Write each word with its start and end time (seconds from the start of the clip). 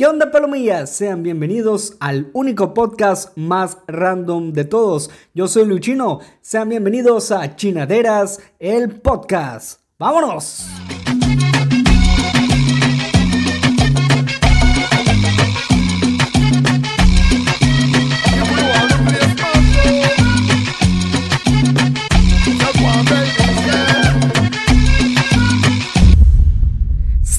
¿Qué 0.00 0.06
onda 0.06 0.30
palomillas? 0.30 0.88
Sean 0.88 1.22
bienvenidos 1.22 1.98
al 2.00 2.30
único 2.32 2.72
podcast 2.72 3.36
más 3.36 3.76
random 3.86 4.54
de 4.54 4.64
todos. 4.64 5.10
Yo 5.34 5.46
soy 5.46 5.66
Luchino. 5.66 6.20
Sean 6.40 6.70
bienvenidos 6.70 7.30
a 7.30 7.54
Chinaderas, 7.54 8.40
el 8.58 8.98
podcast. 8.98 9.82
¡Vámonos! 9.98 10.64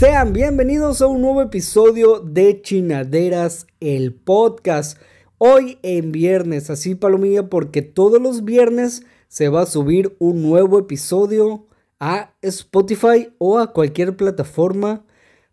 Sean 0.01 0.33
bienvenidos 0.33 1.03
a 1.03 1.05
un 1.05 1.21
nuevo 1.21 1.43
episodio 1.43 2.21
de 2.21 2.59
Chinaderas, 2.63 3.67
el 3.79 4.15
podcast. 4.15 4.97
Hoy 5.37 5.77
en 5.83 6.11
viernes, 6.11 6.71
así 6.71 6.95
palomilla, 6.95 7.51
porque 7.51 7.83
todos 7.83 8.19
los 8.19 8.43
viernes 8.43 9.03
se 9.27 9.47
va 9.49 9.61
a 9.61 9.67
subir 9.67 10.15
un 10.17 10.41
nuevo 10.41 10.79
episodio 10.79 11.67
a 11.99 12.33
Spotify 12.41 13.31
o 13.37 13.59
a 13.59 13.73
cualquier 13.73 14.17
plataforma 14.17 15.05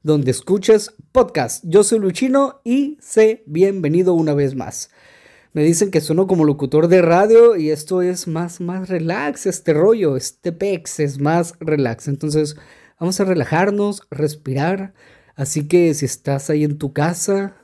donde 0.03 0.31
escuches 0.31 0.95
podcast. 1.13 1.63
Yo 1.67 1.85
soy 1.85 1.99
Luchino 1.99 2.63
y 2.65 2.97
sé 3.03 3.43
bienvenido 3.45 4.15
una 4.15 4.33
vez 4.33 4.55
más. 4.55 4.89
Me 5.53 5.63
dicen 5.63 5.91
que 5.91 6.01
sueno 6.01 6.27
como 6.27 6.47
locutor 6.47 6.89
de 6.89 7.03
radio 7.03 7.55
y 7.55 7.69
esto 7.69 8.01
es 8.01 8.27
más, 8.27 8.63
más 8.63 8.89
relax, 8.89 9.45
este 9.45 9.75
rollo, 9.75 10.17
este 10.17 10.53
pex 10.53 11.01
es 11.01 11.21
más 11.21 11.53
relax. 11.61 12.09
Entonces, 12.09 12.57
Vamos 13.01 13.21
a 13.21 13.25
relajarnos, 13.25 14.03
respirar. 14.11 14.93
Así 15.37 15.69
que 15.69 15.95
si 15.95 16.05
estás 16.05 16.51
ahí 16.51 16.65
en 16.65 16.79
tu 16.79 16.93
casa, 16.93 17.57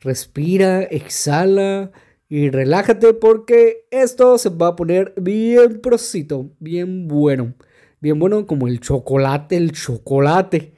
respira, 0.00 0.82
exhala 0.82 1.92
y 2.28 2.50
relájate 2.50 3.14
porque 3.14 3.86
esto 3.90 4.36
se 4.36 4.50
va 4.50 4.68
a 4.68 4.76
poner 4.76 5.14
bien 5.16 5.80
prosito, 5.80 6.50
bien 6.58 7.08
bueno. 7.08 7.54
Bien 8.00 8.18
bueno 8.18 8.46
como 8.46 8.68
el 8.68 8.80
chocolate, 8.80 9.56
el 9.56 9.72
chocolate. 9.72 10.74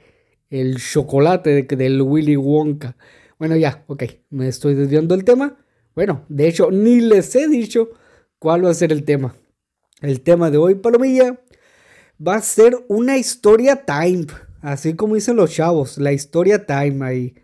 El 0.49 0.77
chocolate 0.77 1.49
de, 1.49 1.75
del 1.75 2.01
Willy 2.01 2.37
Wonka. 2.37 2.95
Bueno, 3.37 3.57
ya, 3.57 3.83
ok, 3.87 4.03
me 4.29 4.47
estoy 4.47 4.75
desviando 4.75 5.15
del 5.15 5.25
tema. 5.25 5.57
Bueno, 5.93 6.25
de 6.29 6.47
hecho, 6.47 6.71
ni 6.71 7.01
les 7.01 7.35
he 7.35 7.49
dicho 7.49 7.89
cuál 8.39 8.63
va 8.65 8.69
a 8.69 8.73
ser 8.73 8.93
el 8.93 9.03
tema. 9.03 9.35
El 10.01 10.21
tema 10.21 10.49
de 10.49 10.57
hoy, 10.57 10.75
Palomilla, 10.75 11.39
va 12.25 12.35
a 12.35 12.41
ser 12.41 12.77
una 12.87 13.17
historia 13.17 13.85
time, 13.85 14.27
así 14.61 14.95
como 14.95 15.15
dicen 15.15 15.35
los 15.35 15.51
chavos, 15.51 15.97
la 15.97 16.11
historia 16.11 16.65
time 16.65 17.05
ahí. 17.05 17.35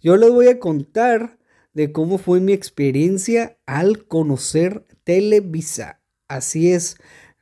Yo 0.00 0.16
les 0.16 0.30
voy 0.30 0.48
a 0.48 0.58
contar 0.58 1.38
de 1.74 1.92
cómo 1.92 2.18
fue 2.18 2.40
mi 2.40 2.52
experiencia 2.52 3.58
al 3.66 4.06
conocer 4.06 4.86
Televisa. 5.04 6.00
Así 6.28 6.72
es, 6.72 6.96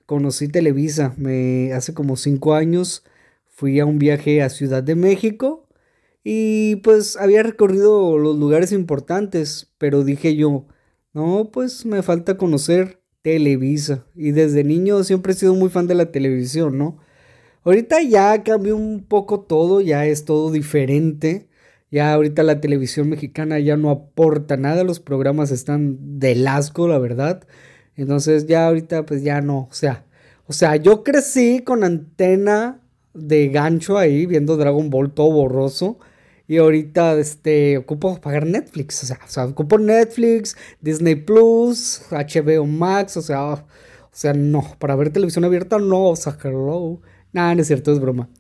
conocí 0.07 0.49
Televisa. 0.49 1.15
Me, 1.19 1.73
hace 1.73 1.95
como 1.95 2.17
cinco 2.17 2.55
años 2.55 3.05
fui 3.47 3.81
a 3.81 3.87
un 3.87 3.99
viaje 3.99 4.43
a 4.43 4.49
Ciudad 4.49 4.83
de 4.83 4.95
México 4.95 5.69
y 6.25 6.77
pues 6.77 7.17
había 7.17 7.43
recorrido 7.43 8.19
los 8.19 8.37
lugares 8.37 8.73
importantes, 8.73 9.73
pero 9.79 10.05
dije 10.05 10.37
yo, 10.37 10.67
no, 11.13 11.51
pues 11.53 11.87
me 11.87 12.03
falta 12.03 12.37
conocer 12.37 13.03
Televisa. 13.29 14.07
Y 14.17 14.31
desde 14.31 14.65
niño 14.65 15.05
siempre 15.05 15.33
he 15.33 15.37
sido 15.37 15.55
muy 15.55 15.69
fan 15.69 15.87
de 15.87 15.95
la 15.95 16.11
televisión, 16.11 16.79
¿no? 16.79 16.99
Ahorita 17.63 18.01
ya 18.01 18.43
cambió 18.43 18.75
un 18.75 19.05
poco 19.07 19.41
todo, 19.41 19.83
ya 19.83 20.07
es 20.07 20.25
todo 20.25 20.51
diferente. 20.51 21.49
Ya 21.91 22.15
ahorita 22.15 22.43
la 22.43 22.61
televisión 22.61 23.11
mexicana 23.11 23.59
ya 23.59 23.77
no 23.77 23.91
aporta 23.91 24.57
nada, 24.57 24.83
los 24.83 25.01
programas 25.01 25.51
están 25.51 26.19
del 26.19 26.47
asco, 26.49 26.89
la 26.89 26.99
verdad. 26.99 27.47
Entonces 27.97 28.47
ya 28.47 28.67
ahorita 28.67 29.05
pues 29.05 29.23
ya 29.23 29.41
no, 29.43 29.69
o 29.71 29.75
sea, 29.75 30.07
o 30.47 30.55
sea, 30.55 30.77
yo 30.77 31.05
crecí 31.05 31.61
con 31.63 31.85
antena 31.85 32.81
de 33.13 33.49
gancho 33.49 33.99
ahí 33.99 34.25
viendo 34.25 34.57
Dragon 34.57 34.89
Ball 34.89 35.13
todo 35.13 35.31
borroso 35.33 35.99
y 36.49 36.57
ahorita, 36.57 37.19
este, 37.19 37.77
ocupo 37.77 38.19
pagar 38.23 38.47
Netflix. 38.47 39.03
O 39.03 39.29
sea, 39.29 39.45
ocupo 39.45 39.79
Netflix, 39.79 40.57
Disney 40.81 41.15
Plus, 41.15 42.01
HBO 42.11 42.65
Max. 42.65 43.19
O 43.19 43.23
sea, 43.23 43.53
o 43.53 43.67
sea, 44.11 44.33
no. 44.33 44.65
Para 44.79 44.97
ver 44.97 45.13
televisión 45.13 45.45
abierta, 45.45 45.79
no. 45.79 46.09
O 46.09 46.17
sea, 46.17 46.39
hello. 46.43 47.03
Nada, 47.33 47.55
no 47.55 47.61
es 47.61 47.67
cierto, 47.67 47.93
es 47.93 48.01
broma. 48.01 48.31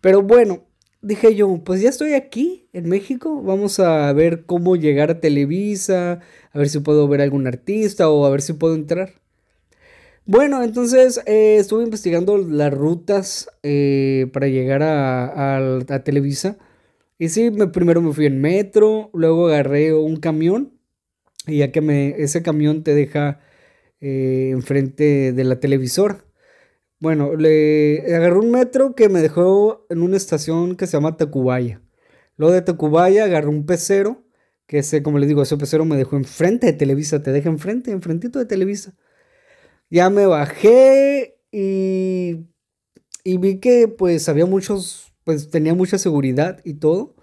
Pero 0.00 0.20
bueno, 0.22 0.64
dije 1.00 1.36
yo, 1.36 1.62
pues 1.64 1.80
ya 1.80 1.90
estoy 1.90 2.14
aquí 2.14 2.68
en 2.72 2.88
México. 2.88 3.40
Vamos 3.40 3.78
a 3.78 4.12
ver 4.12 4.46
cómo 4.46 4.74
llegar 4.74 5.12
a 5.12 5.20
Televisa. 5.20 6.20
A 6.52 6.58
ver 6.58 6.68
si 6.68 6.80
puedo 6.80 7.06
ver 7.06 7.20
algún 7.20 7.46
artista 7.46 8.10
o 8.10 8.26
a 8.26 8.30
ver 8.30 8.42
si 8.42 8.54
puedo 8.54 8.74
entrar. 8.74 9.12
Bueno, 10.26 10.64
entonces 10.64 11.20
eh, 11.26 11.58
estuve 11.60 11.84
investigando 11.84 12.36
las 12.36 12.74
rutas 12.74 13.48
eh, 13.62 14.28
para 14.32 14.48
llegar 14.48 14.82
a, 14.82 15.56
a 15.88 16.02
Televisa. 16.02 16.58
Y 17.24 17.30
sí, 17.30 17.50
me, 17.50 17.68
primero 17.68 18.02
me 18.02 18.12
fui 18.12 18.26
en 18.26 18.38
metro, 18.38 19.08
luego 19.14 19.46
agarré 19.46 19.94
un 19.94 20.16
camión, 20.16 20.78
y 21.46 21.60
ya 21.60 21.72
que 21.72 21.80
me, 21.80 22.10
ese 22.22 22.42
camión 22.42 22.82
te 22.84 22.94
deja 22.94 23.40
eh, 23.98 24.50
enfrente 24.52 25.32
de 25.32 25.44
la 25.44 25.58
televisora. 25.58 26.22
Bueno, 27.00 27.34
le 27.34 28.14
agarré 28.14 28.36
un 28.36 28.50
metro 28.50 28.94
que 28.94 29.08
me 29.08 29.22
dejó 29.22 29.86
en 29.88 30.02
una 30.02 30.18
estación 30.18 30.76
que 30.76 30.86
se 30.86 30.98
llama 30.98 31.16
Tacubaya. 31.16 31.80
Luego 32.36 32.52
de 32.52 32.60
Tacubaya 32.60 33.24
agarré 33.24 33.48
un 33.48 33.64
pecero, 33.64 34.22
que 34.66 34.80
ese, 34.80 35.02
como 35.02 35.18
les 35.18 35.28
digo, 35.28 35.40
ese 35.40 35.56
pecero 35.56 35.86
me 35.86 35.96
dejó 35.96 36.16
enfrente 36.16 36.66
de 36.66 36.72
Televisa, 36.74 37.22
te 37.22 37.32
deja 37.32 37.48
enfrente, 37.48 37.90
enfrentito 37.90 38.38
de 38.38 38.44
Televisa. 38.44 38.94
Ya 39.88 40.10
me 40.10 40.26
bajé 40.26 41.38
y, 41.50 42.48
y 43.24 43.38
vi 43.38 43.60
que 43.60 43.88
pues 43.88 44.28
había 44.28 44.44
muchos 44.44 45.13
pues 45.24 45.50
tenía 45.50 45.74
mucha 45.74 45.98
seguridad 45.98 46.60
y 46.64 46.74
todo. 46.74 47.14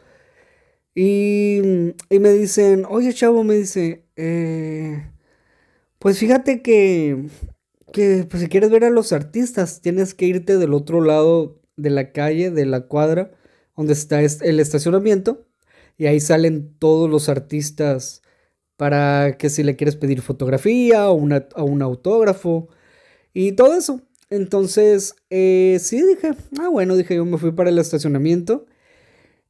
Y, 0.95 1.61
me 2.09 2.29
dicen, 2.33 2.85
oye 2.89 3.13
chavo, 3.13 3.43
me 3.43 3.55
dice, 3.55 4.05
eh, 4.17 5.09
pues 5.99 6.17
fíjate 6.19 6.61
que, 6.61 7.27
que 7.93 8.25
pues, 8.29 8.43
si 8.43 8.49
quieres 8.49 8.69
ver 8.71 8.83
a 8.85 8.89
los 8.89 9.13
artistas, 9.13 9.81
tienes 9.81 10.13
que 10.13 10.25
irte 10.25 10.57
del 10.57 10.73
otro 10.73 11.01
lado 11.01 11.61
de 11.77 11.91
la 11.91 12.11
calle, 12.11 12.51
de 12.51 12.65
la 12.65 12.81
cuadra, 12.87 13.31
donde 13.77 13.93
está 13.93 14.21
el 14.21 14.59
estacionamiento, 14.59 15.47
y 15.97 16.07
ahí 16.07 16.19
salen 16.19 16.75
todos 16.79 17.09
los 17.09 17.29
artistas 17.29 18.21
para 18.77 19.37
que 19.37 19.49
si 19.49 19.63
le 19.63 19.75
quieres 19.75 19.95
pedir 19.95 20.21
fotografía 20.21 21.09
o, 21.09 21.13
una, 21.13 21.47
o 21.55 21.63
un 21.65 21.81
autógrafo 21.81 22.69
y 23.33 23.53
todo 23.53 23.77
eso. 23.77 24.01
Entonces, 24.31 25.15
eh, 25.29 25.77
sí, 25.81 26.01
dije, 26.01 26.31
ah, 26.59 26.69
bueno, 26.69 26.95
dije, 26.95 27.15
yo 27.15 27.25
me 27.25 27.37
fui 27.37 27.51
para 27.51 27.69
el 27.69 27.77
estacionamiento. 27.77 28.65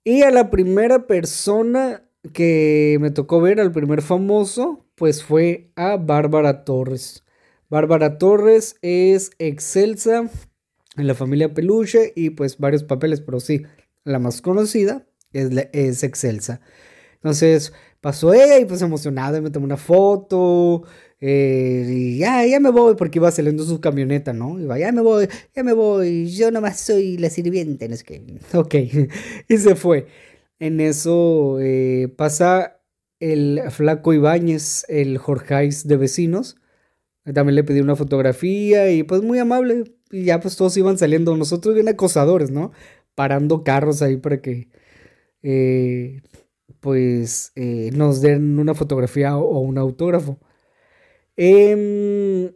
Y 0.04 0.24
a 0.24 0.32
la 0.32 0.50
primera 0.50 1.06
persona 1.06 2.04
que 2.34 2.98
me 3.00 3.12
tocó 3.12 3.40
ver, 3.42 3.60
al 3.60 3.72
primer 3.72 4.02
famoso, 4.02 4.88
pues 4.96 5.24
fue 5.24 5.72
a 5.76 5.98
Bárbara 5.98 6.66
Torres. 6.66 7.24
Bárbara 7.70 8.18
Torres 8.18 8.76
es 8.82 9.30
excelsa 9.38 10.30
en 10.98 11.08
la 11.08 11.14
familia 11.14 11.54
Peluche 11.54 12.12
y 12.16 12.32
pues 12.32 12.58
varios 12.58 12.84
papeles, 12.84 13.22
pero 13.22 13.40
sí, 13.40 13.62
la 14.04 14.18
más 14.18 14.42
conocida 14.42 15.06
es, 15.32 15.52
es 15.74 16.04
excelsa. 16.04 16.60
Entonces 17.22 17.74
pasó 18.02 18.34
ella 18.34 18.60
y 18.60 18.66
pues 18.66 18.82
emocionada, 18.82 19.42
me 19.42 19.52
tomó 19.52 19.66
una 19.66 19.78
foto, 19.78 20.84
eh, 21.24 21.86
y 21.88 22.18
ya, 22.18 22.46
ya 22.48 22.60
me 22.60 22.72
voy 22.72 22.96
porque 22.96 23.20
iba 23.20 23.30
saliendo 23.32 23.64
su 23.64 23.80
camioneta, 23.80 24.34
¿no? 24.34 24.60
Iba, 24.60 24.80
ya 24.80 24.92
me 24.92 25.02
voy, 25.02 25.28
ya 25.56 25.64
me 25.64 25.74
voy, 25.74 26.28
yo 26.32 26.50
nomás 26.50 26.80
soy 26.80 27.18
la 27.18 27.30
sirviente, 27.30 27.88
no 27.88 27.94
es 27.94 28.04
que... 28.04 28.24
Ok, 28.56 28.76
y 29.48 29.58
se 29.58 29.76
fue. 29.76 30.08
En 30.60 30.80
eso 30.82 31.60
eh, 31.62 32.12
pasa 32.18 32.82
el 33.20 33.62
flaco 33.70 34.14
Ibáñez, 34.14 34.86
el 34.90 35.18
Jorgeis 35.20 35.88
de 35.88 35.98
vecinos. 35.98 36.58
También 37.34 37.56
le 37.56 37.64
pedí 37.64 37.82
una 37.82 37.96
fotografía 37.96 38.92
y 38.92 39.04
pues 39.04 39.22
muy 39.22 39.40
amable. 39.40 39.84
Y 40.12 40.26
ya 40.26 40.40
pues 40.40 40.56
todos 40.58 40.76
iban 40.78 40.98
saliendo, 40.98 41.38
nosotros 41.38 41.76
bien 41.76 41.88
acosadores, 41.88 42.52
¿no? 42.52 42.72
Parando 43.16 43.64
carros 43.64 44.02
ahí 44.02 44.18
para 44.18 44.42
que 44.42 44.70
eh, 45.44 46.22
pues 46.82 47.54
nos 47.94 48.22
den 48.22 48.60
una 48.60 48.74
fotografía 48.76 49.38
o 49.38 49.60
un 49.60 49.78
autógrafo. 49.78 50.40
Em, 51.38 52.52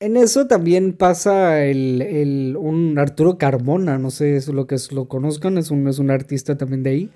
en 0.00 0.16
eso 0.16 0.46
también 0.46 0.94
pasa 0.96 1.64
el, 1.64 2.56
un 2.58 2.98
Arturo 2.98 3.38
Carmona, 3.38 3.98
no 3.98 4.10
sé 4.10 4.40
si 4.40 4.52
lo 4.52 4.66
que 4.66 4.76
lo 4.90 5.08
conozcan, 5.08 5.58
es 5.58 5.70
un, 5.70 5.88
es 5.88 5.98
un 5.98 6.10
artista 6.10 6.58
también 6.58 6.82
de 6.82 6.90
ahí. 6.90 7.10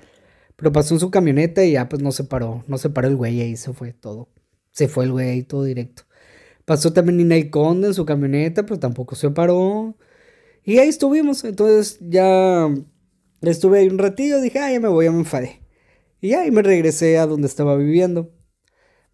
Pero 0.56 0.72
pasó 0.72 0.94
en 0.94 1.00
su 1.00 1.10
camioneta 1.10 1.64
y 1.64 1.72
ya 1.72 1.88
pues 1.88 2.02
no 2.02 2.12
se 2.12 2.24
paró, 2.24 2.64
no 2.68 2.78
se 2.78 2.90
paró 2.90 3.08
el 3.08 3.16
güey 3.16 3.40
ahí, 3.40 3.56
se 3.56 3.72
fue 3.72 3.92
todo. 3.92 4.28
Se 4.72 4.88
fue 4.88 5.04
el 5.04 5.12
güey 5.12 5.30
ahí 5.30 5.42
todo 5.42 5.64
directo. 5.64 6.04
Pasó 6.64 6.92
también 6.92 7.18
Ninay 7.18 7.50
Conde 7.50 7.88
en 7.88 7.94
su 7.94 8.04
camioneta, 8.06 8.64
pero 8.64 8.78
tampoco 8.78 9.16
se 9.16 9.30
paró. 9.30 9.96
Y 10.64 10.78
ahí 10.78 10.88
estuvimos, 10.88 11.44
entonces 11.44 11.98
ya 12.00 12.68
estuve 13.42 13.80
ahí 13.80 13.88
un 13.88 13.98
ratillo, 13.98 14.40
dije, 14.40 14.58
ah, 14.60 14.72
ya 14.72 14.80
me 14.80 14.88
voy, 14.88 15.06
ya 15.06 15.12
me 15.12 15.18
enfadé. 15.20 15.59
Y 16.20 16.34
y 16.34 16.50
me 16.50 16.62
regresé 16.62 17.18
a 17.18 17.26
donde 17.26 17.46
estaba 17.46 17.76
viviendo. 17.76 18.30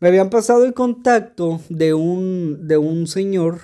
Me 0.00 0.08
habían 0.08 0.31
pasado 0.31 0.64
el 0.64 0.75
contacto 0.75 1.61
de 1.69 1.94
un, 1.94 2.67
de 2.69 2.76
un 2.76 3.06
señor, 3.06 3.61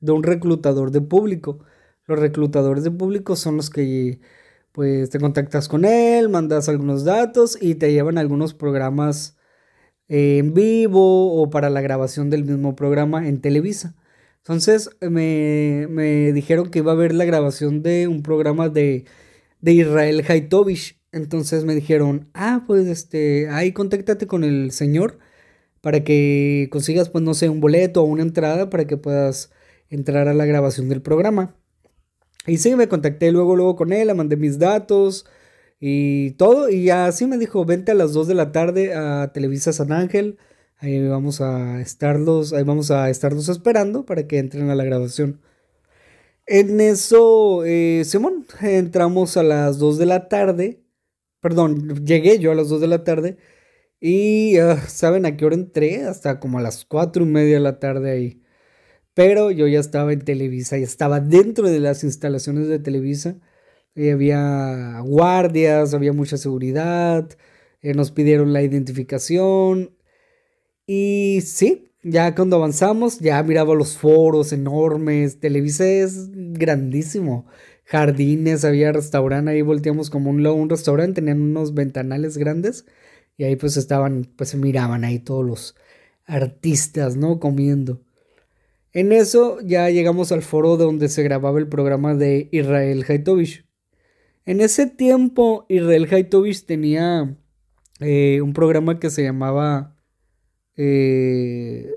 de 0.00 0.12
un 0.12 0.22
reclutador 0.22 0.90
de 0.90 1.00
público. 1.00 1.58
Los 2.06 2.18
reclutadores 2.18 2.84
de 2.84 2.90
público 2.90 3.36
son 3.36 3.56
los 3.56 3.70
que 3.70 4.20
pues 4.72 5.10
te 5.10 5.20
contactas 5.20 5.68
con 5.68 5.84
él, 5.84 6.28
mandas 6.28 6.68
algunos 6.68 7.04
datos 7.04 7.58
y 7.60 7.76
te 7.76 7.92
llevan 7.92 8.18
algunos 8.18 8.54
programas 8.54 9.36
en 10.08 10.54
vivo 10.54 11.40
o 11.42 11.50
para 11.50 11.70
la 11.70 11.80
grabación 11.80 12.30
del 12.30 12.44
mismo 12.44 12.76
programa 12.76 13.28
en 13.28 13.40
Televisa. 13.40 13.94
Entonces 14.38 14.90
me, 15.00 15.86
me 15.90 16.32
dijeron 16.32 16.70
que 16.70 16.80
iba 16.80 16.92
a 16.92 16.94
haber 16.94 17.14
la 17.14 17.24
grabación 17.24 17.82
de 17.82 18.08
un 18.08 18.22
programa 18.22 18.68
de, 18.68 19.06
de 19.60 19.72
Israel 19.72 20.24
Haitovich. 20.28 21.00
Entonces 21.14 21.64
me 21.64 21.76
dijeron, 21.76 22.28
ah, 22.34 22.64
pues 22.66 22.88
este, 22.88 23.48
ahí 23.48 23.72
contáctate 23.72 24.26
con 24.26 24.42
el 24.42 24.72
señor 24.72 25.20
para 25.80 26.02
que 26.02 26.68
consigas, 26.72 27.08
pues 27.08 27.22
no 27.22 27.34
sé, 27.34 27.48
un 27.48 27.60
boleto 27.60 28.02
o 28.02 28.04
una 28.06 28.22
entrada 28.22 28.68
para 28.68 28.86
que 28.86 28.96
puedas 28.96 29.52
entrar 29.90 30.28
a 30.28 30.34
la 30.34 30.44
grabación 30.44 30.88
del 30.88 31.02
programa. 31.02 31.56
Y 32.46 32.58
sí, 32.58 32.74
me 32.74 32.88
contacté 32.88 33.30
luego, 33.32 33.54
luego 33.56 33.76
con 33.76 33.92
él, 33.92 34.08
le 34.08 34.14
mandé 34.14 34.36
mis 34.36 34.58
datos 34.58 35.26
y 35.80 36.32
todo. 36.32 36.68
Y 36.68 36.90
así 36.90 37.26
me 37.26 37.38
dijo, 37.38 37.64
vente 37.64 37.92
a 37.92 37.94
las 37.94 38.12
2 38.12 38.28
de 38.28 38.34
la 38.34 38.52
tarde 38.52 38.94
a 38.94 39.32
Televisa 39.32 39.72
San 39.72 39.92
Ángel. 39.92 40.38
Ahí 40.78 41.06
vamos 41.06 41.40
a 41.40 41.80
estarlos, 41.80 42.52
ahí 42.52 42.64
vamos 42.64 42.90
a 42.90 43.08
estarlos 43.08 43.48
esperando 43.48 44.04
para 44.04 44.26
que 44.26 44.38
entren 44.38 44.68
a 44.70 44.74
la 44.74 44.84
grabación. 44.84 45.40
En 46.46 46.80
eso, 46.80 47.64
eh, 47.64 48.02
Simón, 48.04 48.46
entramos 48.60 49.36
a 49.36 49.44
las 49.44 49.78
2 49.78 49.98
de 49.98 50.06
la 50.06 50.28
tarde. 50.28 50.83
Perdón, 51.44 52.06
llegué 52.06 52.38
yo 52.38 52.52
a 52.52 52.54
las 52.54 52.70
2 52.70 52.80
de 52.80 52.86
la 52.86 53.04
tarde. 53.04 53.36
Y, 54.00 54.56
ah, 54.58 54.78
¿saben 54.88 55.26
a 55.26 55.36
qué 55.36 55.44
hora 55.44 55.56
entré? 55.56 56.04
Hasta 56.04 56.40
como 56.40 56.58
a 56.58 56.62
las 56.62 56.86
4 56.86 57.24
y 57.24 57.26
media 57.26 57.56
de 57.56 57.60
la 57.60 57.78
tarde 57.80 58.12
ahí. 58.12 58.42
Pero 59.14 59.50
yo 59.50 59.68
ya 59.68 59.80
estaba 59.80 60.14
en 60.14 60.22
Televisa, 60.24 60.78
ya 60.78 60.84
estaba 60.84 61.20
dentro 61.20 61.68
de 61.70 61.80
las 61.80 62.04
instalaciones 62.04 62.68
de 62.68 62.78
Televisa. 62.80 63.36
Y 63.94 64.10
había 64.10 65.00
guardias, 65.02 65.94
había 65.94 66.14
mucha 66.14 66.38
seguridad, 66.38 67.28
eh, 67.82 67.94
nos 67.94 68.10
pidieron 68.12 68.54
la 68.54 68.62
identificación. 68.62 69.96
Y 70.86 71.42
sí, 71.44 71.92
ya 72.02 72.34
cuando 72.34 72.56
avanzamos, 72.56 73.20
ya 73.20 73.42
miraba 73.42 73.74
los 73.74 73.98
foros 73.98 74.52
enormes. 74.54 75.40
Televisa 75.40 75.86
es 75.86 76.30
grandísimo. 76.32 77.46
Jardines, 77.84 78.64
había 78.64 78.92
restaurante, 78.92 79.50
ahí 79.50 79.62
volteamos 79.62 80.10
como 80.10 80.30
un, 80.30 80.46
un 80.46 80.70
restaurante, 80.70 81.20
tenían 81.20 81.40
unos 81.40 81.74
ventanales 81.74 82.38
grandes. 82.38 82.86
Y 83.36 83.44
ahí 83.44 83.56
pues 83.56 83.76
estaban, 83.76 84.30
pues 84.36 84.50
se 84.50 84.56
miraban 84.56 85.04
ahí 85.04 85.18
todos 85.18 85.44
los 85.44 85.76
artistas, 86.24 87.16
¿no? 87.16 87.40
Comiendo. 87.40 88.00
En 88.92 89.12
eso 89.12 89.58
ya 89.60 89.90
llegamos 89.90 90.30
al 90.30 90.42
foro 90.42 90.76
donde 90.76 91.08
se 91.08 91.22
grababa 91.24 91.58
el 91.58 91.68
programa 91.68 92.14
de 92.14 92.48
Israel 92.52 93.04
Haitovich. 93.08 93.66
En 94.46 94.60
ese 94.60 94.86
tiempo 94.86 95.66
Israel 95.68 96.06
Haitovich 96.10 96.64
tenía 96.64 97.36
eh, 98.00 98.40
un 98.40 98.52
programa 98.52 99.00
que 99.00 99.10
se 99.10 99.24
llamaba 99.24 99.96
eh, 100.76 101.90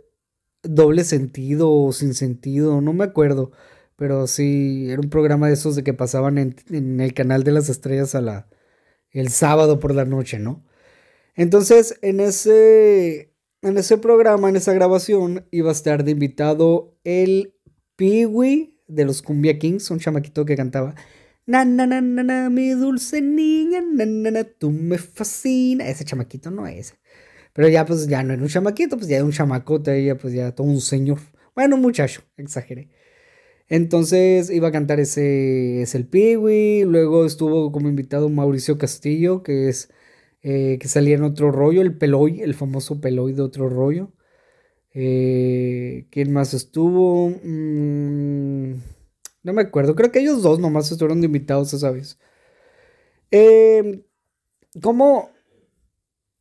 Doble 0.63 1.04
Sentido 1.04 1.72
o 1.72 1.92
Sin 1.92 2.13
Sentido, 2.16 2.81
no 2.81 2.94
me 2.94 3.04
acuerdo, 3.04 3.51
pero 3.98 4.28
sí, 4.28 4.90
era 4.90 5.02
un 5.02 5.10
programa 5.10 5.48
de 5.48 5.56
esos 5.56 5.76
de 5.76 5.84
que 5.84 5.94
pasaban 5.94 6.38
en, 6.38 7.02
el 7.02 7.14
canal 7.14 7.44
de 7.44 7.52
las 7.52 7.70
estrellas 7.70 8.16
a 8.16 8.22
la, 8.22 8.48
el 9.12 9.30
sábado 9.30 9.80
por 9.80 9.94
la 9.94 10.06
noche, 10.06 10.40
¿no? 10.40 10.64
Entonces, 11.36 12.00
en 12.02 12.20
ese, 12.22 13.34
en 13.62 13.78
ese 13.78 13.98
programa, 13.98 14.50
en 14.50 14.56
esa 14.56 14.74
grabación, 14.74 15.48
iba 15.52 15.70
a 15.70 15.74
estar 15.74 16.04
de 16.04 16.12
invitado 16.12 16.98
el 17.04 17.54
Peewee 17.98 18.80
de 18.88 19.06
los 19.06 19.22
Cumbia 19.22 19.60
Kings, 19.60 19.92
un 19.92 20.00
chamaquito 20.00 20.46
que 20.46 20.56
cantaba 20.56 20.96
Na, 21.48 21.64
na, 21.64 21.86
na, 21.88 22.02
na, 22.02 22.24
na, 22.24 22.50
mi 22.50 22.72
dulce 22.72 23.22
niña, 23.22 23.80
na, 23.82 24.06
na, 24.06 24.32
na, 24.32 24.44
tú 24.44 24.70
me 24.70 24.98
fascina. 24.98 25.88
Ese 25.88 26.04
chamaquito 26.04 26.52
no 26.52 26.68
es. 26.68 26.94
Pero 27.54 27.70
ya, 27.70 27.86
pues, 27.86 28.08
ya 28.08 28.22
no 28.22 28.34
era 28.34 28.42
un 28.44 28.50
chamaquito, 28.50 28.98
pues 28.98 29.08
ya 29.08 29.16
era 29.18 29.26
un 29.26 29.32
chamacote, 29.32 30.04
ya, 30.04 30.18
pues, 30.18 30.34
ya 30.34 30.54
todo 30.54 30.68
un 30.68 30.82
señor. 30.82 31.20
Bueno, 31.56 31.78
muchacho, 31.78 32.22
exageré. 32.36 32.90
Entonces 33.69 34.50
iba 34.50 34.69
a 34.69 34.72
cantar 34.72 35.00
ese, 35.00 35.81
es 35.81 35.96
el 35.96 36.08
Peewee. 36.08 36.86
Luego 36.86 37.25
estuvo 37.25 37.72
como 37.72 37.90
invitado 37.90 38.30
Mauricio 38.30 38.78
Castillo, 38.78 39.44
que 39.44 39.68
es 39.69 39.90
eh, 40.42 40.78
que 40.80 40.88
salía 40.88 41.16
en 41.16 41.24
otro 41.24 41.52
rollo, 41.52 41.81
el 41.81 41.98
Peloy, 41.98 42.42
el 42.42 42.54
famoso 42.56 43.02
Peloy 43.02 43.34
de 43.34 43.42
otro 43.42 43.69
rollo. 43.69 44.12
Eh, 44.94 46.08
¿Quién 46.12 46.34
más 46.34 46.54
estuvo? 46.54 47.30
Mm, 47.44 48.74
no 49.44 49.54
me 49.54 49.62
acuerdo, 49.62 49.96
creo 49.96 50.12
que 50.12 50.20
ellos 50.20 50.42
dos 50.44 50.60
nomás 50.60 50.92
estuvieron 50.92 51.22
de 51.22 51.28
invitados 51.28 51.74
esa 51.74 51.92
vez. 51.92 52.20
Eh, 53.31 54.04
¿cómo, 54.81 55.31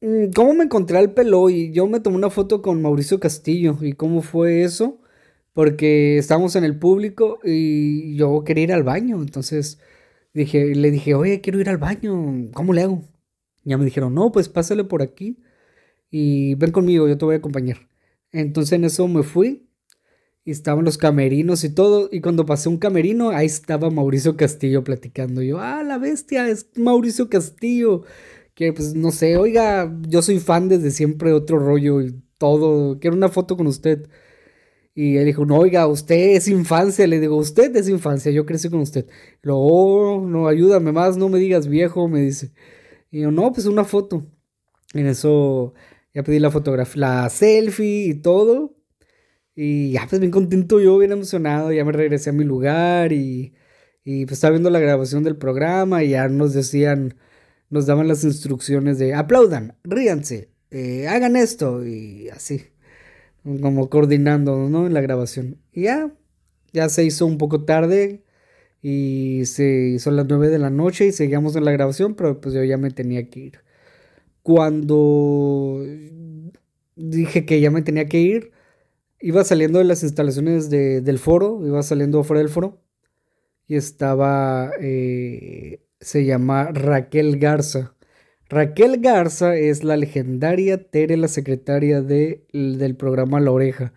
mm, 0.01 0.31
¿Cómo 0.35 0.55
me 0.55 0.65
encontré 0.65 0.99
al 0.99 1.13
Peloy? 1.15 1.73
Yo 1.73 1.87
me 1.87 2.01
tomé 2.01 2.17
una 2.17 2.31
foto 2.31 2.63
con 2.63 2.83
Mauricio 2.83 3.21
Castillo. 3.21 3.77
¿Y 3.81 3.93
cómo 3.95 4.23
fue 4.23 4.63
eso? 4.63 5.01
Porque 5.57 6.19
estábamos 6.19 6.55
en 6.55 6.65
el 6.65 6.79
público 6.79 7.39
y 7.43 8.15
yo 8.15 8.45
quería 8.45 8.65
ir 8.65 8.73
al 8.75 8.83
baño. 8.83 9.23
Entonces 9.23 9.81
dije, 10.35 10.75
le 10.75 10.91
dije, 10.91 11.15
oye, 11.15 11.41
quiero 11.41 11.59
ir 11.59 11.71
al 11.71 11.79
baño. 11.79 12.51
¿Cómo 12.53 12.75
le 12.75 12.83
hago? 12.83 13.03
Ya 13.65 13.79
me 13.79 13.87
dijeron, 13.87 14.15
no, 14.15 14.33
pues 14.33 14.51
pásale 14.51 14.85
por 14.85 15.01
aquí 15.01 15.39
y 16.11 16.57
ven 16.57 16.73
conmigo, 16.73 17.09
yo 17.09 17.17
te 17.17 17.25
voy 17.25 17.37
a 17.37 17.39
acompañar. 17.39 17.89
Entonces 18.33 18.75
en 18.75 18.85
eso 18.85 19.09
me 19.09 19.23
fui 19.23 19.67
y 20.45 20.51
estaban 20.51 20.85
los 20.85 20.99
camerinos 20.99 21.65
y 21.65 21.71
todo. 21.71 22.11
Y 22.13 22.21
cuando 22.21 22.45
pasé 22.45 22.69
un 22.69 22.77
camerino, 22.77 23.31
ahí 23.31 23.47
estaba 23.47 23.89
Mauricio 23.89 24.37
Castillo 24.37 24.85
platicando. 24.85 25.41
Yo, 25.41 25.59
ah, 25.59 25.83
la 25.83 25.97
bestia, 25.97 26.51
es 26.51 26.69
Mauricio 26.77 27.31
Castillo. 27.31 28.03
Que 28.55 28.75
pues 28.75 28.95
no 28.95 29.11
sé, 29.11 29.39
oiga, 29.39 29.91
yo 30.07 30.21
soy 30.21 30.39
fan 30.39 30.69
desde 30.69 30.91
siempre, 30.91 31.33
otro 31.33 31.59
rollo 31.59 32.03
y 32.03 32.23
todo. 32.37 32.99
Quiero 33.01 33.17
una 33.17 33.31
foto 33.31 33.57
con 33.57 33.67
usted. 33.67 34.07
Y 34.97 35.19
él 35.19 35.27
dijo, 35.27 35.45
no, 35.45 35.59
oiga, 35.59 35.87
usted 35.87 36.37
es 36.37 36.49
infancia. 36.49 37.07
Le 37.07 37.21
digo, 37.21 37.37
usted 37.37 37.77
es 37.77 37.89
infancia, 37.89 38.33
yo 38.33 38.47
crecí 38.47 38.71
con 38.71 38.81
usted. 38.81 39.07
Luego, 39.43 39.61
oh, 39.67 40.27
no, 40.27 40.49
ayúdame 40.49 40.91
más, 40.91 41.19
no 41.19 41.29
me 41.29 41.39
digas 41.39 41.69
viejo, 41.69 42.09
me 42.09 42.23
dice. 42.23 42.53
Y 43.11 43.21
yo, 43.21 43.31
no, 43.31 43.53
pues 43.53 43.67
una 43.67 43.85
foto. 43.85 44.27
En 44.95 45.07
eso 45.07 45.75
ya 46.15 46.23
pedí 46.23 46.39
la 46.39 46.51
fotografía, 46.51 47.01
la 47.01 47.29
selfie 47.31 48.07
y 48.09 48.15
todo. 48.15 48.75
Y 49.55 49.93
ya 49.93 50.07
pues 50.09 50.21
bien 50.21 50.31
contento 50.31 50.81
yo, 50.81 50.99
bien 50.99 51.13
emocionado, 51.13 51.73
ya 51.73 51.85
me 51.85 51.93
regresé 51.93 52.31
a 52.31 52.33
mi 52.33 52.45
lugar 52.45 53.13
y, 53.13 53.55
y 54.05 54.27
pues 54.27 54.39
estaba 54.39 54.53
viendo 54.53 54.71
la 54.71 54.81
grabación 54.81 55.25
del 55.25 55.37
programa 55.37 56.05
y 56.05 56.11
ya 56.11 56.29
nos 56.29 56.55
decían, 56.55 57.17
nos 57.71 57.87
daban 57.87 58.09
las 58.09 58.25
instrucciones 58.25 58.99
de 58.99 59.15
aplaudan, 59.15 59.77
ríanse, 59.85 60.51
eh, 60.71 61.09
hagan 61.09 61.37
esto 61.37 61.87
y 61.87 62.29
así, 62.31 62.67
como 63.61 63.89
coordinando, 63.91 64.69
¿no? 64.69 64.87
En 64.87 64.95
la 64.95 65.01
grabación. 65.01 65.59
Y 65.73 65.83
ya, 65.83 66.13
ya 66.73 66.89
se 66.89 67.05
hizo 67.05 67.27
un 67.27 67.39
poco 67.39 67.65
tarde, 67.65 68.25
y 68.89 69.47
se 69.47 69.99
son 69.99 70.15
las 70.15 70.27
9 70.29 70.49
de 70.49 70.61
la 70.61 70.71
noche 70.71 71.07
y 71.09 71.13
seguíamos 71.13 71.57
en 71.57 71.65
la 71.65 71.73
grabación, 71.73 72.15
pero 72.15 72.41
pues 72.41 72.55
yo 72.55 72.63
ya 72.63 72.77
me 72.77 72.93
tenía 72.93 73.29
que 73.29 73.41
ir. 73.41 73.61
Cuando 74.43 75.85
dije 76.95 77.45
que 77.47 77.61
ya 77.61 77.73
me 77.73 77.83
tenía 77.83 78.07
que 78.07 78.21
ir, 78.21 78.53
iba 79.21 79.43
saliendo 79.43 79.81
de 79.81 79.87
las 79.87 80.05
instalaciones 80.05 80.71
del 80.71 81.19
foro, 81.19 81.67
iba 81.67 81.83
saliendo 81.83 82.23
fuera 82.23 82.41
del 82.41 82.49
foro 82.49 82.81
y 83.67 83.75
estaba, 83.75 84.71
eh, 84.81 85.81
se 86.01 86.25
llama 86.25 86.71
Raquel 86.73 87.39
Garza. 87.41 87.96
Raquel 88.49 89.01
Garza 89.01 89.57
es 89.57 89.83
la 89.83 89.97
legendaria 89.97 90.89
Tere, 90.89 91.17
la 91.17 91.29
secretaria 91.29 92.01
de, 92.01 92.47
del 92.53 92.95
programa 92.95 93.41
La 93.41 93.51
Oreja, 93.51 93.93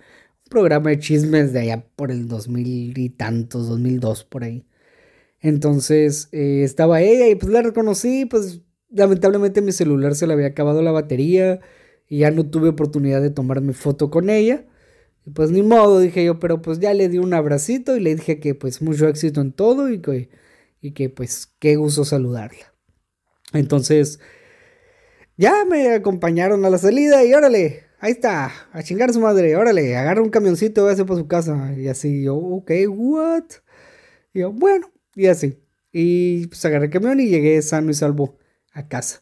un 0.45 0.49
programa 0.49 0.89
de 0.89 0.99
chismes 0.99 1.53
de 1.53 1.59
allá 1.59 1.85
por 1.95 2.11
el 2.11 2.27
2000 2.27 2.97
y 2.97 3.09
tantos, 3.09 3.67
2002 3.67 4.23
por 4.23 4.43
ahí. 4.43 4.65
Entonces 5.39 6.29
eh, 6.31 6.63
estaba 6.63 7.01
ella 7.01 7.27
y 7.27 7.35
pues 7.35 7.51
la 7.51 7.61
reconocí, 7.61 8.25
pues 8.25 8.61
lamentablemente 8.89 9.61
mi 9.61 9.71
celular 9.71 10.15
se 10.15 10.25
le 10.25 10.33
había 10.33 10.47
acabado 10.47 10.81
la 10.81 10.91
batería 10.91 11.59
y 12.07 12.19
ya 12.19 12.31
no 12.31 12.49
tuve 12.49 12.69
oportunidad 12.69 13.21
de 13.21 13.29
tomarme 13.29 13.73
foto 13.73 14.09
con 14.09 14.31
ella. 14.31 14.65
Y 15.27 15.29
pues 15.31 15.51
ni 15.51 15.61
modo, 15.61 15.99
dije 15.99 16.25
yo, 16.25 16.39
pero 16.39 16.61
pues 16.61 16.79
ya 16.79 16.93
le 16.95 17.07
di 17.07 17.19
un 17.19 17.35
abracito 17.35 17.95
y 17.95 17.99
le 17.99 18.15
dije 18.15 18.39
que 18.39 18.55
pues 18.55 18.81
mucho 18.81 19.07
éxito 19.07 19.41
en 19.41 19.51
todo 19.51 19.91
y 19.91 19.99
que, 20.01 20.29
y 20.81 20.91
que 20.93 21.09
pues 21.09 21.53
qué 21.59 21.75
gusto 21.75 22.03
saludarla. 22.03 22.73
Entonces, 23.53 24.19
ya 25.39 25.63
me 25.63 25.93
acompañaron 25.93 26.65
a 26.65 26.69
la 26.69 26.77
salida 26.77 27.23
y 27.23 27.33
órale, 27.33 27.85
ahí 27.99 28.11
está, 28.11 28.51
a 28.73 28.83
chingar 28.83 29.13
su 29.13 29.21
madre, 29.21 29.55
órale, 29.55 29.95
agarra 29.95 30.21
un 30.21 30.29
camioncito, 30.29 30.83
váyase 30.83 31.05
por 31.05 31.17
su 31.17 31.27
casa. 31.27 31.73
Y 31.77 31.87
así 31.87 32.23
yo, 32.23 32.35
ok, 32.35 32.71
what? 32.89 33.45
Y 34.33 34.39
yo, 34.39 34.51
bueno, 34.51 34.91
y 35.15 35.27
así. 35.27 35.57
Y 35.93 36.47
pues 36.47 36.65
agarré 36.65 36.87
el 36.87 36.91
camión 36.91 37.21
y 37.21 37.27
llegué 37.27 37.61
sano 37.61 37.89
y 37.89 37.93
salvo 37.93 38.37
a 38.73 38.89
casa. 38.89 39.21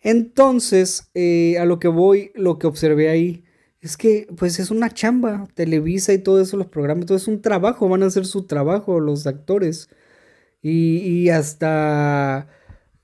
Entonces, 0.00 1.10
eh, 1.12 1.58
a 1.58 1.66
lo 1.66 1.78
que 1.78 1.88
voy, 1.88 2.32
lo 2.34 2.58
que 2.58 2.66
observé 2.66 3.10
ahí, 3.10 3.44
es 3.82 3.98
que 3.98 4.28
pues 4.38 4.58
es 4.60 4.70
una 4.70 4.90
chamba, 4.90 5.46
Televisa 5.54 6.14
y 6.14 6.18
todo 6.20 6.40
eso, 6.40 6.56
los 6.56 6.68
programas, 6.68 7.04
todo 7.06 7.18
es 7.18 7.28
un 7.28 7.42
trabajo, 7.42 7.88
van 7.88 8.02
a 8.02 8.06
hacer 8.06 8.24
su 8.26 8.46
trabajo 8.46 8.98
los 9.00 9.26
actores. 9.26 9.90
Y, 10.62 11.30
hasta 11.30 12.48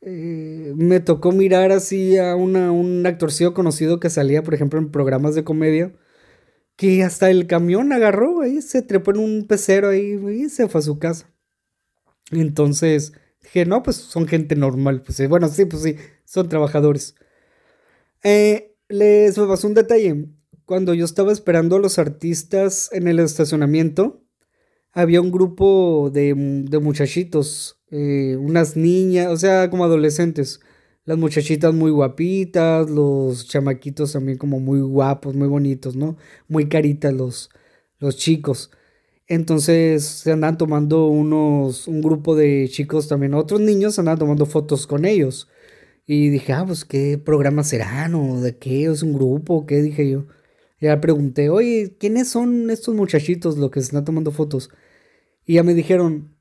eh, 0.08 0.72
me 0.76 1.00
tocó 1.00 1.32
mirar 1.32 1.72
así 1.72 2.16
a 2.16 2.36
un 2.36 3.04
actorcillo 3.04 3.54
conocido 3.54 3.98
que 3.98 4.08
salía, 4.08 4.44
por 4.44 4.54
ejemplo, 4.54 4.78
en 4.78 4.92
programas 4.92 5.34
de 5.34 5.42
comedia, 5.42 5.92
que 6.76 7.02
hasta 7.02 7.30
el 7.30 7.48
camión 7.48 7.92
agarró, 7.92 8.42
ahí 8.42 8.62
se 8.62 8.82
trepó 8.82 9.10
en 9.10 9.18
un 9.18 9.46
pecero 9.48 9.88
ahí 9.88 10.18
y 10.30 10.48
se 10.48 10.68
fue 10.68 10.78
a 10.78 10.82
su 10.82 11.00
casa. 11.00 11.28
Entonces 12.30 13.14
dije, 13.42 13.66
no, 13.66 13.82
pues 13.82 13.96
son 13.96 14.28
gente 14.28 14.54
normal, 14.54 15.02
pues 15.02 15.28
bueno, 15.28 15.48
sí, 15.48 15.64
pues 15.64 15.82
sí, 15.82 15.96
son 16.25 16.48
trabajadores. 16.48 17.16
Eh, 18.22 18.76
les 18.88 19.36
pasó 19.36 19.66
un 19.66 19.75
detalle. 19.75 20.28
Cuando 20.66 20.94
yo 20.94 21.04
estaba 21.04 21.32
esperando 21.32 21.76
a 21.76 21.80
los 21.80 21.98
artistas 21.98 22.90
en 22.92 23.08
el 23.08 23.18
estacionamiento, 23.18 24.25
había 24.92 25.20
un 25.20 25.32
grupo 25.32 26.10
de, 26.12 26.34
muchachitos, 26.34 27.75
eh, 27.90 28.37
unas 28.40 28.76
niñas, 28.76 29.28
o 29.28 29.37
sea, 29.37 29.71
como 29.71 29.85
adolescentes. 29.85 30.61
Las 31.05 31.19
muchachitas 31.19 31.73
muy 31.75 31.90
guapitas, 31.93 32.90
los 32.90 33.47
chamaquitos 33.49 34.12
también 34.12 34.38
como 34.38 34.59
muy 34.61 34.81
guapos, 34.81 35.35
muy 35.37 35.49
bonitos, 35.49 35.97
¿no? 35.97 36.16
Muy 36.49 36.69
caritas 36.69 37.14
los, 37.14 37.50
los 37.99 38.16
chicos. 38.16 38.71
Entonces 39.28 40.05
se 40.05 40.33
andan 40.33 40.59
tomando 40.59 41.07
unos, 41.09 41.88
un 41.88 42.00
grupo 42.00 42.37
de 42.37 42.69
chicos 42.71 43.09
también, 43.09 43.35
otros 43.35 43.61
niños 43.61 43.95
se 43.95 44.00
andan 44.00 44.19
tomando 44.19 44.47
fotos 44.47 44.87
con 44.87 45.05
ellos. 45.05 45.49
Y 46.07 46.28
dije, 46.31 46.52
ah, 46.52 46.64
pues 46.66 46.85
qué 46.85 47.19
programa 47.19 47.64
serán 47.64 48.14
o 48.14 48.40
de 48.40 48.57
qué, 48.59 48.85
es 48.87 49.02
un 49.02 49.12
grupo, 49.14 49.66
qué 49.66 49.83
dije 49.83 50.09
yo. 50.09 50.26
Ya 50.81 51.00
pregunté, 51.00 51.49
oye, 51.50 51.97
¿quiénes 51.99 52.28
son 52.28 52.71
estos 52.71 52.95
muchachitos 52.95 53.57
los 53.59 53.71
que 53.71 53.81
se 53.81 53.87
están 53.87 54.05
tomando 54.05 54.31
fotos? 54.31 54.71
Y 55.47 55.55
ya 55.55 55.62
me 55.64 55.75
dijeron, 55.75 56.36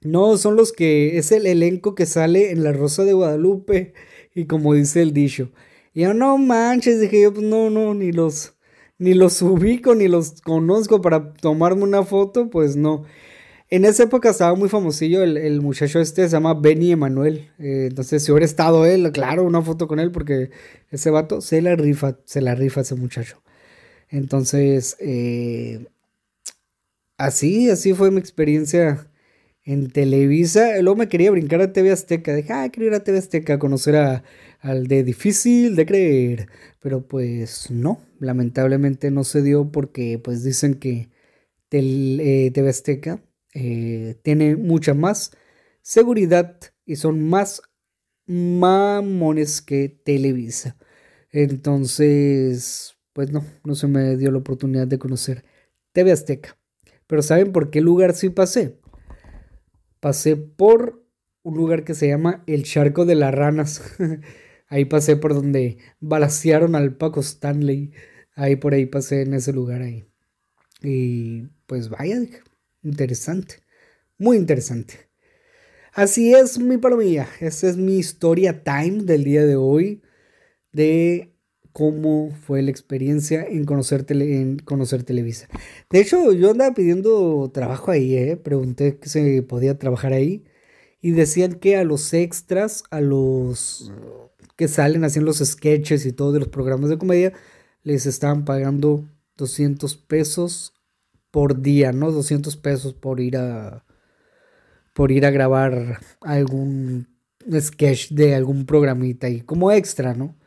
no, 0.00 0.36
son 0.36 0.56
los 0.56 0.72
que 0.72 1.18
es 1.18 1.32
el 1.32 1.46
elenco 1.46 1.94
que 1.94 2.06
sale 2.06 2.50
en 2.52 2.62
La 2.62 2.72
Rosa 2.72 3.04
de 3.04 3.12
Guadalupe. 3.12 3.94
Y 4.34 4.46
como 4.46 4.74
dice 4.74 5.02
el 5.02 5.12
dicho. 5.12 5.50
Y 5.94 6.02
yo, 6.02 6.14
no 6.14 6.38
manches, 6.38 7.00
dije 7.00 7.22
yo, 7.22 7.32
pues 7.34 7.44
no, 7.44 7.70
no, 7.70 7.94
ni 7.94 8.12
los, 8.12 8.54
ni 8.98 9.14
los 9.14 9.42
ubico, 9.42 9.94
ni 9.94 10.08
los 10.08 10.40
conozco 10.42 11.00
para 11.00 11.32
tomarme 11.34 11.82
una 11.82 12.04
foto, 12.04 12.50
pues 12.50 12.76
no. 12.76 13.04
En 13.70 13.84
esa 13.84 14.04
época 14.04 14.30
estaba 14.30 14.54
muy 14.54 14.68
famosillo 14.68 15.22
el, 15.22 15.60
muchacho 15.60 16.00
este, 16.00 16.24
se 16.24 16.30
llama 16.30 16.54
Benny 16.54 16.92
Emanuel. 16.92 17.50
Eh, 17.58 17.88
entonces, 17.90 18.24
si 18.24 18.32
hubiera 18.32 18.46
estado 18.46 18.86
él, 18.86 19.10
claro, 19.12 19.44
una 19.44 19.62
foto 19.62 19.88
con 19.88 20.00
él, 20.00 20.10
porque 20.12 20.50
ese 20.90 21.10
vato 21.10 21.40
se 21.40 21.60
la 21.62 21.76
rifa, 21.76 22.18
se 22.24 22.40
la 22.40 22.54
rifa 22.54 22.82
ese 22.82 22.94
muchacho. 22.94 23.42
Entonces, 24.08 24.96
eh, 25.00 25.86
así, 27.18 27.70
así 27.70 27.92
fue 27.94 28.10
mi 28.10 28.20
experiencia 28.20 29.08
en 29.68 29.90
Televisa. 29.90 30.80
Luego 30.80 30.96
me 30.96 31.08
quería 31.08 31.30
brincar 31.30 31.60
a 31.60 31.72
TV 31.74 31.92
Azteca. 31.92 32.34
Dije, 32.34 32.52
ah, 32.54 32.70
quiero 32.72 32.86
ir 32.88 32.94
a 32.94 33.04
TV 33.04 33.18
Azteca 33.18 33.54
a 33.54 33.58
conocer 33.58 33.96
a, 33.96 34.24
al 34.60 34.86
de 34.86 35.04
difícil 35.04 35.76
de 35.76 35.84
creer. 35.84 36.48
Pero 36.80 37.06
pues 37.06 37.70
no, 37.70 38.00
lamentablemente 38.18 39.10
no 39.10 39.24
se 39.24 39.42
dio 39.42 39.70
porque 39.70 40.18
pues 40.18 40.42
dicen 40.42 40.74
que 40.74 41.10
TV 41.68 42.50
eh, 42.54 42.68
Azteca 42.68 43.22
eh, 43.54 44.16
tiene 44.22 44.56
mucha 44.56 44.94
más 44.94 45.32
seguridad 45.82 46.58
y 46.86 46.96
son 46.96 47.28
más 47.28 47.60
mamones 48.26 49.60
que 49.60 49.90
Televisa. 49.90 50.78
Entonces, 51.30 52.96
pues 53.12 53.32
no, 53.32 53.44
no 53.64 53.74
se 53.74 53.86
me 53.86 54.16
dio 54.16 54.30
la 54.30 54.38
oportunidad 54.38 54.86
de 54.86 54.98
conocer 54.98 55.44
TV 55.92 56.12
Azteca. 56.12 56.58
Pero 57.06 57.22
¿saben 57.22 57.52
por 57.52 57.70
qué 57.70 57.82
lugar 57.82 58.14
sí 58.14 58.30
pasé? 58.30 58.77
Pasé 60.00 60.36
por 60.36 61.04
un 61.42 61.56
lugar 61.56 61.84
que 61.84 61.94
se 61.94 62.08
llama 62.08 62.44
el 62.46 62.64
Charco 62.64 63.04
de 63.04 63.14
las 63.14 63.34
Ranas. 63.34 63.82
ahí 64.68 64.84
pasé 64.84 65.16
por 65.16 65.34
donde 65.34 65.78
balasearon 66.00 66.74
al 66.74 66.96
Paco 66.96 67.20
Stanley. 67.20 67.92
Ahí 68.34 68.56
por 68.56 68.74
ahí 68.74 68.86
pasé 68.86 69.22
en 69.22 69.34
ese 69.34 69.52
lugar 69.52 69.82
ahí. 69.82 70.04
Y 70.82 71.48
pues 71.66 71.88
vaya, 71.88 72.18
interesante. 72.82 73.56
Muy 74.18 74.36
interesante. 74.36 75.08
Así 75.92 76.34
es, 76.34 76.58
mi 76.58 76.78
palomilla. 76.78 77.28
Esta 77.40 77.68
es 77.68 77.76
mi 77.76 77.98
historia 77.98 78.62
time 78.62 79.02
del 79.02 79.24
día 79.24 79.44
de 79.44 79.56
hoy. 79.56 80.02
De 80.72 81.34
cómo 81.78 82.32
fue 82.44 82.60
la 82.60 82.72
experiencia 82.72 83.44
en 83.44 83.64
conocer, 83.64 84.04
en 84.08 84.58
conocer 84.58 85.04
Televisa. 85.04 85.46
De 85.90 86.00
hecho, 86.00 86.32
yo 86.32 86.50
andaba 86.50 86.74
pidiendo 86.74 87.52
trabajo 87.54 87.92
ahí, 87.92 88.16
¿eh? 88.16 88.36
pregunté 88.36 88.98
que 88.98 89.08
se 89.08 89.42
podía 89.42 89.78
trabajar 89.78 90.12
ahí 90.12 90.42
y 91.00 91.12
decían 91.12 91.54
que 91.54 91.76
a 91.76 91.84
los 91.84 92.12
extras, 92.14 92.82
a 92.90 93.00
los 93.00 93.92
que 94.56 94.66
salen 94.66 95.04
haciendo 95.04 95.28
los 95.28 95.38
sketches 95.38 96.04
y 96.04 96.12
todo 96.12 96.32
de 96.32 96.40
los 96.40 96.48
programas 96.48 96.90
de 96.90 96.98
comedia, 96.98 97.32
les 97.84 98.06
estaban 98.06 98.44
pagando 98.44 99.08
200 99.36 99.94
pesos 99.98 100.74
por 101.30 101.62
día, 101.62 101.92
¿no? 101.92 102.10
200 102.10 102.56
pesos 102.56 102.92
por 102.92 103.20
ir 103.20 103.36
a 103.36 103.84
por 104.94 105.12
ir 105.12 105.24
a 105.26 105.30
grabar 105.30 106.00
algún 106.22 107.06
sketch 107.60 108.10
de 108.10 108.34
algún 108.34 108.66
programita 108.66 109.28
y 109.28 109.42
como 109.42 109.70
extra, 109.70 110.14
¿no? 110.14 110.37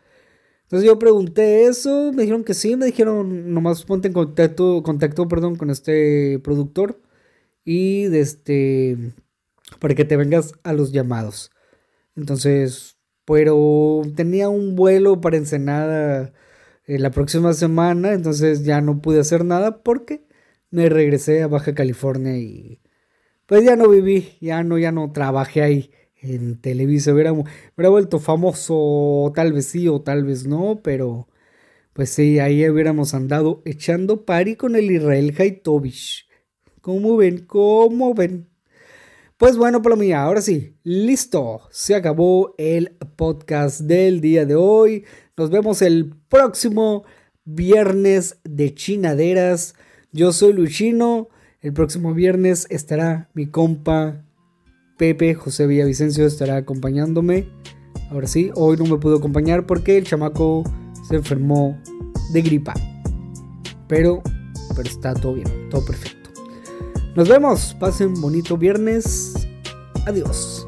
Entonces 0.72 0.88
yo 0.88 0.98
pregunté 1.00 1.66
eso, 1.66 2.14
me 2.14 2.22
dijeron 2.22 2.46
que 2.46 2.54
sí, 2.54 2.78
me 2.78 2.86
dijeron 2.86 3.54
nomás 3.54 3.84
ponte 3.84 4.08
en 4.08 4.14
contacto, 4.14 4.82
contacto 4.84 5.28
perdón, 5.28 5.58
con 5.58 5.70
este 5.70 6.40
productor 6.40 7.02
y 7.66 8.06
de 8.06 8.22
este 8.22 9.14
para 9.80 9.96
que 9.96 10.06
te 10.06 10.16
vengas 10.16 10.54
a 10.64 10.72
los 10.72 10.94
llamados. 10.94 11.52
Entonces, 12.16 12.98
pero 13.26 14.02
tenía 14.16 14.48
un 14.48 14.78
vuelo 14.78 15.20
para 15.20 15.36
Ensenada 15.36 16.32
eh, 16.86 17.00
la 17.00 17.12
próxima 17.12 17.52
semana, 17.54 18.14
entonces 18.14 18.64
ya 18.64 18.80
no 18.80 19.02
pude 19.02 19.20
hacer 19.20 19.44
nada 19.44 19.84
porque 19.84 20.26
me 20.70 20.88
regresé 20.88 21.44
a 21.44 21.48
Baja 21.48 21.76
California 21.76 22.38
y 22.38 22.80
pues 23.46 23.66
ya 23.66 23.76
no 23.76 23.90
viví, 23.90 24.38
ya 24.40 24.64
no, 24.64 24.78
ya 24.78 24.94
no 24.94 25.12
trabajé 25.12 25.64
ahí 25.64 25.92
en 26.22 26.60
Televisa. 26.62 27.14
Hubiera, 27.14 27.34
hubiera 27.34 27.90
vuelto 27.90 28.20
famoso, 28.20 29.32
tal 29.36 29.54
vez 29.54 29.68
sí 29.68 29.88
o 29.88 30.02
tal 30.02 30.24
vez 30.24 30.48
no, 30.48 30.82
pero 30.84 31.28
pues 31.94 32.10
sí, 32.12 32.40
ahí 32.40 32.68
hubiéramos 32.70 33.14
andado 33.14 33.62
echando 33.66 34.26
pari 34.26 34.56
con 34.56 34.76
el 34.76 34.90
Israel 34.92 35.36
Haitovich. 35.38 36.28
¿Cómo 36.82 37.18
ven? 37.18 37.46
¿Cómo 37.46 38.14
ven? 38.14 38.48
Pues 39.38 39.58
bueno, 39.58 39.82
mía, 39.98 40.24
ahora 40.24 40.42
sí, 40.42 40.76
listo. 40.84 41.62
Se 41.72 41.96
acabó 41.96 42.54
el 42.58 42.96
podcast 43.16 43.82
del 43.82 44.22
día 44.22 44.46
de 44.46 44.56
hoy. 44.56 45.06
Nos 45.36 45.50
vemos 45.50 45.82
el 45.82 46.14
próximo 46.30 47.04
viernes 47.44 48.38
de 48.44 48.74
chinaderas. 48.74 49.74
Yo 50.12 50.32
soy 50.32 50.54
Luchino. 50.54 51.30
El 51.60 51.74
próximo 51.74 52.14
viernes 52.14 52.68
estará 52.70 53.30
mi 53.34 53.48
compa 53.48 54.24
Pepe 55.02 55.34
José 55.34 55.66
Villavicencio 55.66 56.28
estará 56.28 56.58
acompañándome. 56.58 57.50
Ahora 58.12 58.28
sí, 58.28 58.52
hoy 58.54 58.78
no 58.78 58.86
me 58.86 58.98
pudo 58.98 59.18
acompañar 59.18 59.66
porque 59.66 59.98
el 59.98 60.04
chamaco 60.04 60.64
se 61.08 61.16
enfermó 61.16 61.76
de 62.34 62.44
gripa. 62.44 62.76
Pero, 63.88 64.22
pero 64.76 64.88
está 64.88 65.16
todo 65.16 65.34
bien, 65.34 65.70
todo 65.72 65.84
perfecto. 65.84 66.30
Nos 67.16 67.28
vemos, 67.28 67.76
pasen 67.80 68.14
bonito 68.22 68.60
viernes. 68.60 69.48
Adiós. 70.06 70.61